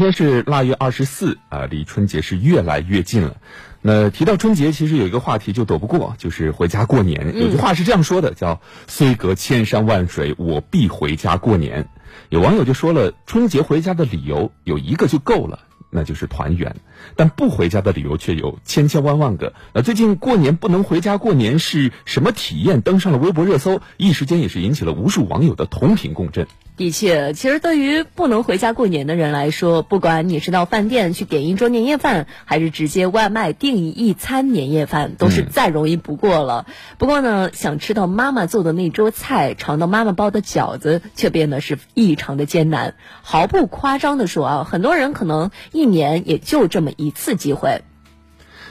[0.00, 3.36] 今天是腊月二十四啊，离春节是越来越近了。
[3.82, 7.38] 那提到春节，其实有一个话题就躲不过，就是回家过年。
[7.38, 11.86] 有句话是这样说的，叫“虽隔千山万水，我必回家过年”。
[12.30, 15.58] 有网友就说了，春节回家的理由有一个就够了。
[15.92, 16.76] 那就是团圆，
[17.16, 19.52] 但不回家的理由却有千千万万个。
[19.74, 22.80] 那最近过年不能回家过年是什么体验？
[22.80, 26.46] 登上了微博热搜，一时间也是引起了无数网友的同频共振。
[26.80, 36.64] 的确，其实对于不能回家过年的人来说，不管你是到饭店去点一桌年夜饭，还是直接外卖订一餐年夜饭，都是再容易不过了。
[36.96, 42.94] 不过呢，想吃到妈妈做的那桌菜，尝到妈妈包的饺子，却变得是异常的艰难。
[43.20, 47.82] 毫不夸张的说啊，很多人可能一年也就这么一次机会。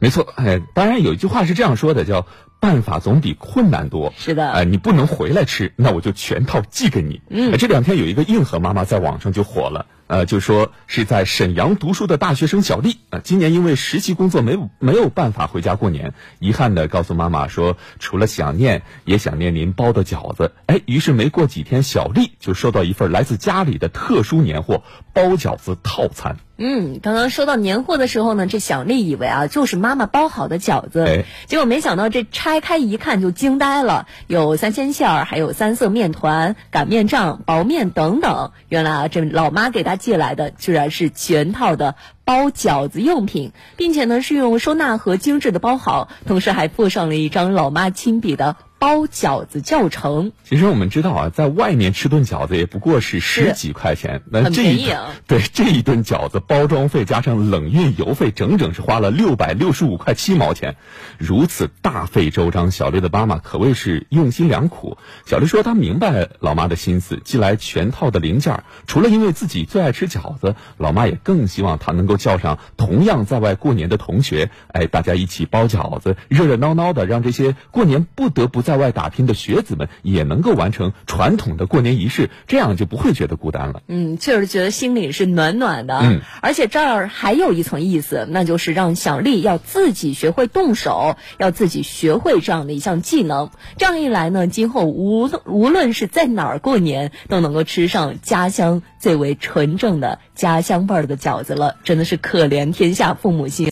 [0.00, 2.26] 没错，哎，当然有一句话是这样说的，叫。
[2.60, 4.12] 办法总比困难多。
[4.18, 7.22] 是的，哎，你不能回来吃，那我就全套寄给你。
[7.30, 20.52] 嗯，这两天有一个硬核妈妈在网上就火了，呃，就说是在沈阳读书的大学生小丽啊，今年因为实习工作没没有办法回家过年，遗憾的告诉妈妈说，除了想念，也想念您包的饺子。
[20.66, 24.82] 哎，于是没过几天，小丽就收到一份来自家里的特殊年货——
[25.14, 26.36] 包饺子套餐。
[26.62, 38.52] 嗯，刚刚收到年货的时候呢，这小丽以为啊，就是妈妈包好的饺子，结果没想到这拆开一看就惊呆了，有三鲜馅儿，还有三色面团、擀面杖、薄面等等。
[38.68, 41.94] 原来啊，这老妈给她寄来的居然是全套的
[42.26, 48.56] 包饺子用品，并且呢是用收纳盒精致的包好，同时还附上了一张老妈亲笔的。
[48.80, 50.32] 包饺子教程。
[50.42, 54.90] 其实我们知道啊，在外面吃顿饺子也不过是十几块钱，那这一
[55.28, 60.76] 对这一顿饺子包装费加上冷运邮费，整整是花了六百六十五块七毛钱。
[61.18, 64.96] 如此大费周章，小丽的妈妈可谓是用心良苦。
[65.26, 78.69] 小丽说，她明白老妈的心思，寄来全套的零件，除了因为自己最爱吃饺子，老妈也更希望她能够叫上同样在外过年的同学，哎，大家一起包饺子，热热闹闹的，让这些过年不得不在。
[78.70, 83.82] 在外打拼的学子们也能够完成传统的过年仪式，这样就不会觉得孤单了。
[83.88, 85.98] 嗯，确实觉得心里是暖暖的。
[85.98, 93.50] 嗯，而且这儿还有一层意思，那就是让小丽要自己学会动手，要自己学会这样的一项技能。
[93.76, 101.74] 这样一来呢，今后无无论是在哪儿过年，都能够吃上家乡最为纯正的家乡味儿的饺子了。
[101.82, 103.66] 真的是可怜天下父母心。